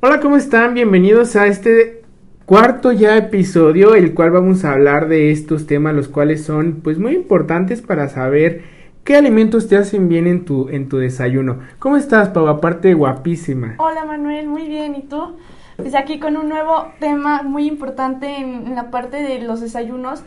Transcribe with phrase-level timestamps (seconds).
[0.00, 0.74] Hola, ¿cómo están?
[0.74, 2.04] Bienvenidos a este
[2.46, 7.00] cuarto ya episodio, el cual vamos a hablar de estos temas, los cuales son pues
[7.00, 8.62] muy importantes para saber
[9.02, 11.58] qué alimentos te hacen bien en tu, en tu desayuno.
[11.80, 12.46] ¿Cómo estás, Pau?
[12.46, 13.74] Aparte, guapísima.
[13.78, 14.94] Hola, Manuel, muy bien.
[14.94, 15.36] ¿Y tú?
[15.76, 20.22] Pues aquí con un nuevo tema muy importante en, en la parte de los desayunos.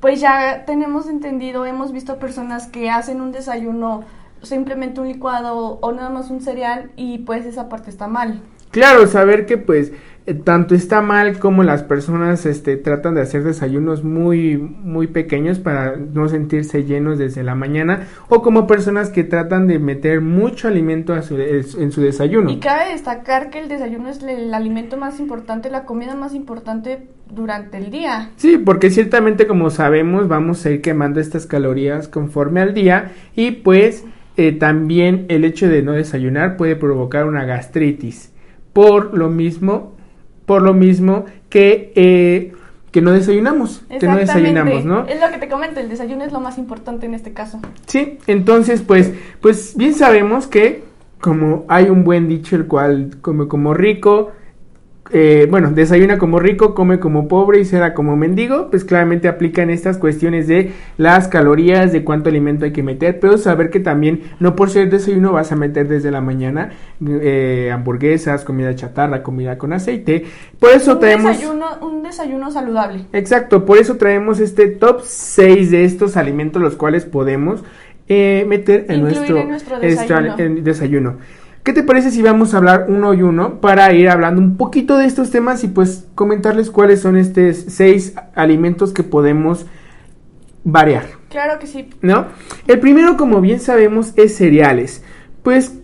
[0.00, 4.04] Pues ya tenemos entendido, hemos visto personas que hacen un desayuno
[4.42, 8.42] simplemente un licuado o nada más un cereal y pues esa parte está mal.
[8.78, 9.92] Claro, saber que pues
[10.26, 15.58] eh, tanto está mal como las personas este, tratan de hacer desayunos muy, muy pequeños
[15.58, 20.68] para no sentirse llenos desde la mañana o como personas que tratan de meter mucho
[20.68, 22.50] alimento a su, en su desayuno.
[22.50, 27.08] Y cabe destacar que el desayuno es el alimento más importante, la comida más importante
[27.28, 28.30] durante el día.
[28.36, 33.50] Sí, porque ciertamente como sabemos vamos a ir quemando estas calorías conforme al día y
[33.50, 34.04] pues
[34.36, 38.30] eh, también el hecho de no desayunar puede provocar una gastritis
[38.72, 39.92] por lo mismo,
[40.46, 42.52] por lo mismo que, eh,
[42.90, 45.06] que no desayunamos, que no desayunamos, ¿no?
[45.06, 47.60] Es lo que te comento, el desayuno es lo más importante en este caso.
[47.86, 50.84] Sí, entonces pues, pues bien sabemos que
[51.20, 54.32] como hay un buen dicho el cual come como rico,
[55.10, 59.70] eh, bueno, desayuna como rico, come como pobre y será como mendigo, pues claramente aplican
[59.70, 64.22] estas cuestiones de las calorías, de cuánto alimento hay que meter, pero saber que también
[64.38, 66.70] no por ser desayuno vas a meter desde la mañana
[67.06, 70.26] eh, hamburguesas, comida chatarra, comida con aceite.
[70.58, 71.36] Por eso un traemos...
[71.36, 73.06] Desayuno, un desayuno saludable.
[73.12, 77.64] Exacto, por eso traemos este top 6 de estos alimentos los cuales podemos
[78.08, 80.34] eh, meter en Incluir nuestro, en nuestro desayuno.
[80.38, 81.16] en desayuno.
[81.68, 84.96] ¿Qué te parece si vamos a hablar uno y uno para ir hablando un poquito
[84.96, 89.66] de estos temas y pues comentarles cuáles son estos seis alimentos que podemos
[90.64, 91.04] variar?
[91.28, 91.90] Claro que sí.
[92.00, 92.24] ¿No?
[92.66, 95.04] El primero, como bien sabemos, es cereales.
[95.42, 95.74] Pues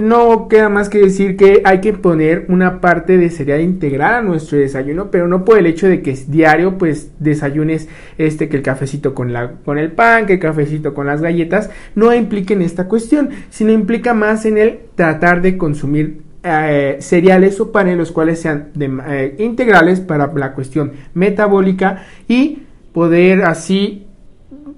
[0.00, 4.22] no queda más que decir que hay que poner una parte de cereal integral a
[4.22, 7.88] nuestro desayuno, pero no por el hecho de que es diario, pues desayunes
[8.18, 11.70] este que el cafecito con la con el pan, que el cafecito con las galletas,
[11.94, 17.60] no implica en esta cuestión, sino implica más en el tratar de consumir eh, cereales
[17.60, 24.06] o panes los cuales sean de, eh, integrales para la cuestión metabólica y poder así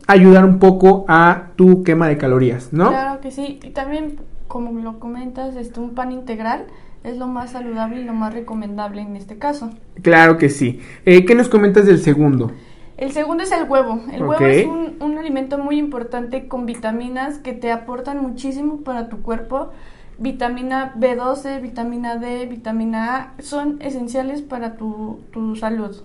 [0.07, 2.89] ayudar un poco a tu quema de calorías, ¿no?
[2.89, 3.61] Claro que sí.
[3.63, 4.17] Y también,
[4.49, 6.67] como lo comentas, este, un pan integral
[7.05, 9.71] es lo más saludable y lo más recomendable en este caso.
[10.03, 10.81] Claro que sí.
[11.05, 12.51] Eh, ¿Qué nos comentas del segundo?
[12.97, 14.01] El segundo es el huevo.
[14.13, 19.09] El huevo es un, un alimento muy importante con vitaminas que te aportan muchísimo para
[19.09, 19.71] tu cuerpo.
[20.19, 25.97] Vitamina B12, vitamina D, vitamina A son esenciales para tu, tu salud.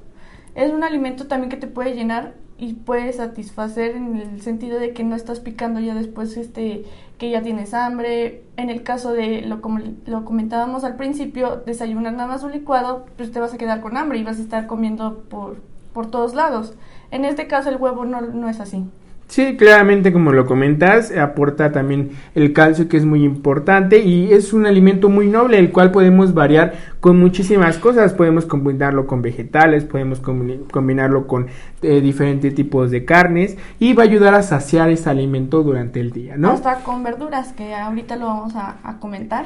[0.53, 4.93] Es un alimento también que te puede llenar y puede satisfacer en el sentido de
[4.93, 6.85] que no estás picando ya después este
[7.17, 8.43] que ya tienes hambre.
[8.57, 13.05] En el caso de lo como lo comentábamos al principio, desayunar nada más un licuado,
[13.17, 15.57] pues te vas a quedar con hambre y vas a estar comiendo por
[15.93, 16.73] por todos lados.
[17.11, 18.85] En este caso el huevo no, no es así.
[19.27, 24.53] Sí, claramente como lo comentas, aporta también el calcio que es muy importante y es
[24.53, 29.85] un alimento muy noble el cual podemos variar con muchísimas cosas, podemos combinarlo con vegetales,
[29.85, 31.47] podemos combi- combinarlo con
[31.81, 36.11] eh, diferentes tipos de carnes y va a ayudar a saciar ese alimento durante el
[36.11, 36.51] día, ¿no?
[36.51, 39.45] Hasta con verduras, que ahorita lo vamos a, a comentar.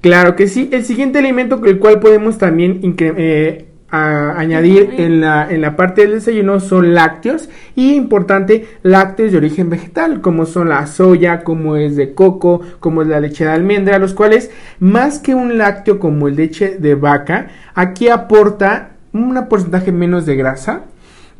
[0.00, 0.68] Claro que sí.
[0.72, 5.76] El siguiente alimento con el cual podemos también eh, a- añadir en la, en la
[5.76, 11.42] parte del desayuno son lácteos y importante lácteos de origen vegetal como son la soya,
[11.44, 15.58] como es de coco, como es la leche de almendra, los cuales más que un
[15.58, 20.82] lácteo como el leche de vaca, aquí aporta un porcentaje menos de grasa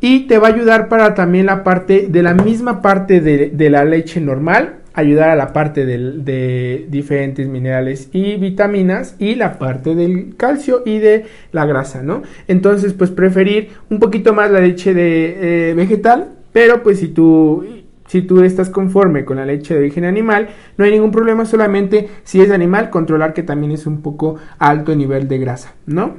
[0.00, 3.70] y te va a ayudar para también la parte de la misma parte de, de
[3.70, 9.94] la leche normal ayudar a la parte de diferentes minerales y vitaminas y la parte
[9.94, 12.22] del calcio y de la grasa, ¿no?
[12.48, 17.64] Entonces, pues preferir un poquito más la leche de eh, vegetal, pero pues si tú
[18.08, 20.48] si tú estás conforme con la leche de origen animal,
[20.78, 24.96] no hay ningún problema, solamente si es animal, controlar que también es un poco alto
[24.96, 26.14] nivel de grasa, ¿no?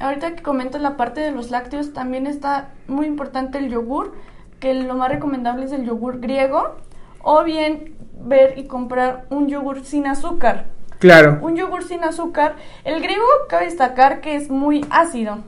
[0.00, 4.12] Ahorita que comento la parte de los lácteos, también está muy importante el yogur,
[4.60, 6.76] que lo más recomendable es el yogur griego,
[7.22, 7.92] o bien
[8.24, 10.66] ver y comprar un yogur sin azúcar.
[10.98, 11.38] Claro.
[11.42, 12.56] Un yogur sin azúcar.
[12.84, 15.38] El griego cabe destacar que es muy ácido.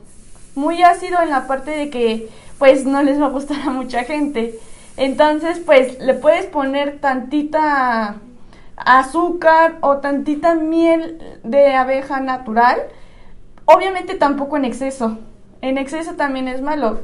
[0.55, 2.29] Muy ácido en la parte de que
[2.59, 4.59] pues no les va a gustar a mucha gente.
[4.97, 8.17] Entonces, pues le puedes poner tantita
[8.77, 12.79] azúcar o tantita miel de abeja natural.
[13.65, 15.19] Obviamente tampoco en exceso.
[15.63, 17.01] En exceso también es malo.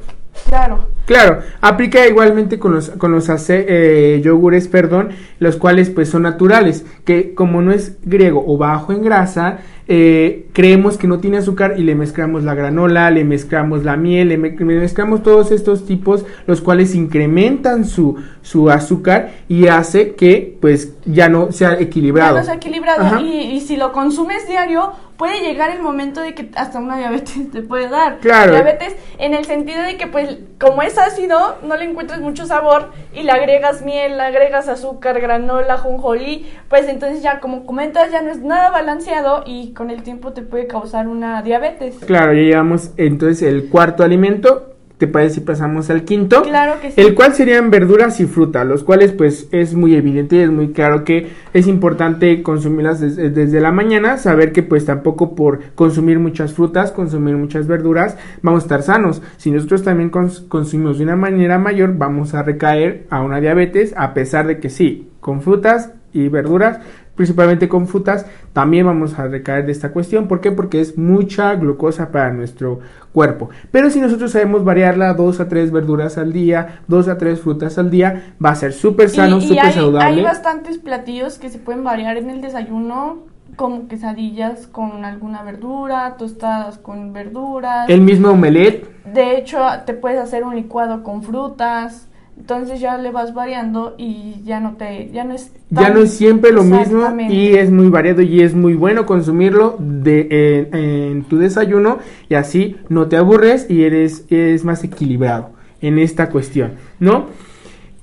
[0.51, 0.87] Claro.
[1.07, 6.23] Claro, aplica igualmente con los, con los ace- eh, yogures, perdón, los cuales pues son
[6.23, 9.59] naturales, que como no es griego o bajo en grasa,
[9.89, 14.29] eh, creemos que no tiene azúcar y le mezclamos la granola, le mezclamos la miel,
[14.29, 20.15] le, me- le mezclamos todos estos tipos, los cuales incrementan su, su azúcar y hace
[20.15, 22.35] que pues ya no sea equilibrado.
[22.35, 23.21] Ya no sea equilibrado.
[23.21, 27.61] Y si lo consumes diario, puede llegar el momento de que hasta una diabetes te
[27.63, 28.19] puede dar.
[28.21, 28.53] Claro.
[28.53, 32.91] Diabetes en el sentido de que, pues, como es ácido, no le encuentras mucho sabor
[33.15, 38.23] y le agregas miel, le agregas azúcar, granola, jonjolí, pues entonces ya, como comentas, ya
[38.23, 41.95] no es nada balanceado y con el tiempo te puede causar una diabetes.
[42.05, 44.75] Claro, ya llevamos entonces el cuarto alimento.
[44.99, 46.43] ¿Te parece si pasamos al quinto?
[46.43, 47.01] Claro que sí.
[47.01, 50.73] El cual serían verduras y fruta, los cuales pues es muy evidente y es muy
[50.73, 56.19] claro que es importante consumirlas des- desde la mañana, saber que pues tampoco por consumir
[56.19, 59.23] muchas frutas, consumir muchas verduras, vamos a estar sanos.
[59.39, 63.95] Si nosotros también cons- consumimos de una manera mayor, vamos a recaer a una diabetes,
[63.97, 66.81] a pesar de que sí, con frutas y verduras,
[67.21, 68.25] principalmente con frutas,
[68.55, 70.27] también vamos a recaer de esta cuestión.
[70.27, 70.53] ¿Por qué?
[70.53, 72.81] Porque es mucha glucosa para nuestro
[73.13, 73.51] cuerpo.
[73.71, 77.77] Pero si nosotros sabemos variarla dos a tres verduras al día, dos a tres frutas
[77.77, 80.21] al día, va a ser súper sano, súper saludable.
[80.21, 86.15] hay bastantes platillos que se pueden variar en el desayuno, como quesadillas con alguna verdura,
[86.17, 87.87] tostadas con verduras.
[87.91, 92.09] El mismo omelette, De hecho, te puedes hacer un licuado con frutas.
[92.41, 96.15] Entonces ya le vas variando y ya no te ya no es ya no es
[96.15, 100.27] siempre lo mismo y es muy variado y es muy bueno consumirlo de,
[100.73, 101.99] en- en tu desayuno
[102.31, 105.51] y así no te aburres y eres, eres más equilibrado
[105.83, 107.27] en esta cuestión, ¿no?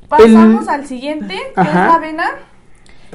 [0.08, 1.70] Pasamos El- al siguiente, que Ajá.
[1.70, 2.26] es la avena.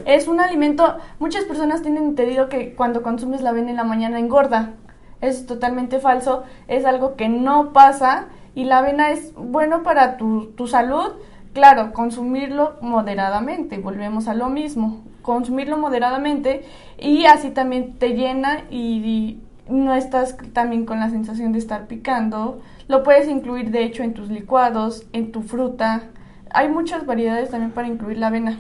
[0.04, 4.18] Es un alimento, muchas personas tienen entendido que cuando consumes la avena en la mañana
[4.18, 4.72] engorda.
[5.20, 10.46] Es totalmente falso, es algo que no pasa y la avena es bueno para tu,
[10.56, 11.12] tu salud.
[11.52, 16.64] Claro, consumirlo moderadamente, volvemos a lo mismo, consumirlo moderadamente
[16.98, 21.86] y así también te llena y, y no estás también con la sensación de estar
[21.86, 22.60] picando.
[22.88, 26.04] Lo puedes incluir de hecho en tus licuados, en tu fruta.
[26.50, 28.58] Hay muchas variedades también para incluir la avena.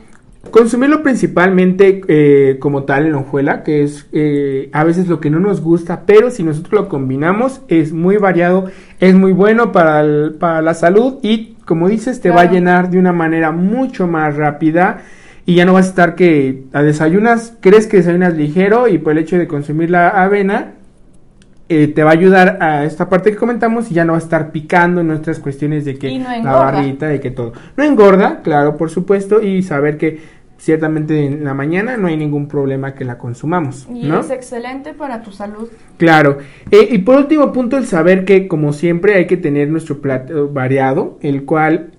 [0.50, 5.38] Consumirlo principalmente eh, como tal en hojuela, que es eh, a veces lo que no
[5.40, 8.66] nos gusta, pero si nosotros lo combinamos es muy variado,
[9.00, 12.90] es muy bueno para, el- para la salud y como dices te va a llenar
[12.90, 15.02] de una manera mucho más rápida
[15.46, 19.12] y ya no vas a estar que a desayunas, crees que desayunas ligero y por
[19.12, 20.72] el hecho de consumir la avena
[21.72, 24.22] eh, te va a ayudar a esta parte que comentamos y ya no va a
[24.22, 27.52] estar picando en nuestras cuestiones de que no la barrita, de que todo.
[27.76, 32.46] No engorda, claro, por supuesto, y saber que ciertamente en la mañana no hay ningún
[32.46, 34.20] problema que la consumamos, Y ¿no?
[34.20, 35.68] es excelente para tu salud.
[35.96, 36.38] Claro.
[36.70, 40.48] Eh, y por último punto, el saber que como siempre hay que tener nuestro plato
[40.48, 41.91] variado, el cual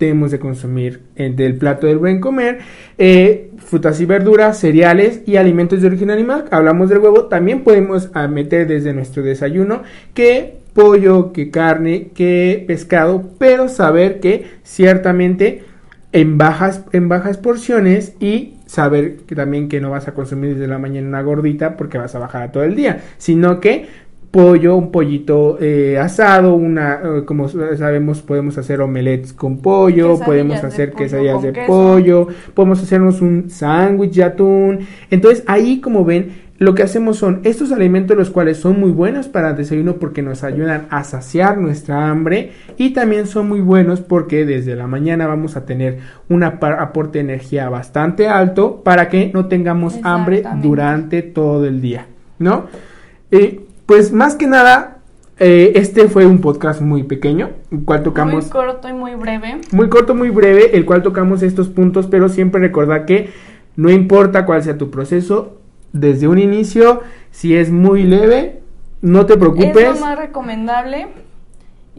[0.00, 2.58] debemos de consumir eh, del plato del buen comer,
[2.98, 6.46] eh, frutas y verduras, cereales y alimentos de origen animal.
[6.50, 9.82] Hablamos del huevo, también podemos ah, meter desde nuestro desayuno
[10.14, 15.64] que pollo, que carne, que pescado, pero saber que ciertamente
[16.12, 20.66] en bajas, en bajas porciones y saber que también que no vas a consumir desde
[20.66, 23.86] la mañana una gordita porque vas a bajar a todo el día, sino que
[24.30, 30.60] pollo, un pollito eh, asado, una, eh, como sabemos podemos hacer omelets con pollo, podemos
[30.62, 34.78] de hacer quesadillas de pollo, podemos hacernos un sándwich de atún.
[35.10, 39.28] Entonces ahí como ven, lo que hacemos son estos alimentos los cuales son muy buenos
[39.28, 44.02] para el desayuno porque nos ayudan a saciar nuestra hambre y también son muy buenos
[44.02, 49.30] porque desde la mañana vamos a tener un aporte de energía bastante alto para que
[49.32, 52.06] no tengamos hambre durante todo el día,
[52.38, 52.66] ¿no?
[53.30, 53.60] Eh,
[53.90, 54.98] pues más que nada,
[55.40, 59.62] eh, este fue un podcast muy pequeño, el cual tocamos Muy corto y muy breve.
[59.72, 63.30] muy corto, muy breve, el cual tocamos estos puntos, pero siempre recordar que
[63.74, 65.58] no importa cuál sea tu proceso,
[65.92, 67.00] desde un inicio,
[67.32, 68.60] si es muy leve,
[69.02, 70.00] no te Es lo preocupes.
[70.00, 71.08] más recomendable.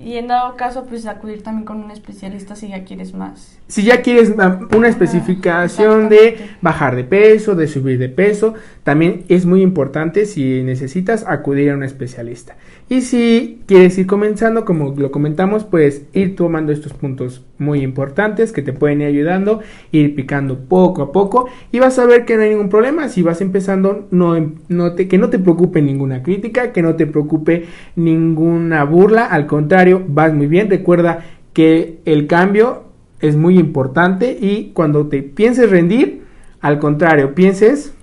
[0.03, 3.59] Y en dado caso, pues acudir también con un especialista si ya quieres más.
[3.67, 4.33] Si ya quieres
[4.75, 10.63] una especificación de bajar de peso, de subir de peso, también es muy importante si
[10.63, 12.55] necesitas acudir a un especialista.
[12.89, 18.51] Y si quieres ir comenzando, como lo comentamos, puedes ir tomando estos puntos muy importantes
[18.51, 22.35] que te pueden ir ayudando, ir picando poco a poco y vas a ver que
[22.35, 23.07] no hay ningún problema.
[23.07, 24.35] Si vas empezando, no,
[24.67, 27.65] no te, que no te preocupe ninguna crítica, que no te preocupe
[27.95, 30.69] ninguna burla, al contrario, vas muy bien.
[30.69, 32.85] Recuerda que el cambio
[33.19, 36.25] es muy importante y cuando te pienses rendir,
[36.59, 37.93] al contrario, pienses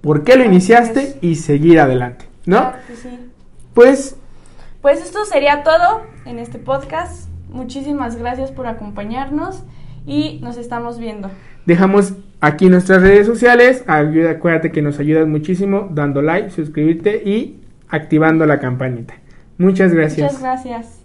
[0.00, 2.72] por qué lo iniciaste y seguir adelante, ¿no?
[3.74, 4.16] Pues
[4.80, 7.28] pues esto sería todo en este podcast.
[7.50, 9.62] Muchísimas gracias por acompañarnos
[10.06, 11.30] y nos estamos viendo.
[11.66, 13.84] Dejamos aquí nuestras redes sociales.
[13.86, 19.14] acuérdate que nos ayudas muchísimo dando like, suscribirte y activando la campanita.
[19.58, 20.32] Muchas gracias.
[20.32, 20.99] Muchas gracias.